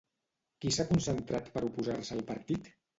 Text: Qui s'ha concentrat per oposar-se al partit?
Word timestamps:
Qui 0.63 0.73
s'ha 0.79 0.87
concentrat 0.93 1.55
per 1.59 1.67
oposar-se 1.71 2.21
al 2.21 2.29
partit? 2.35 2.77